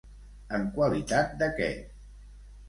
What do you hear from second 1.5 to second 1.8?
què?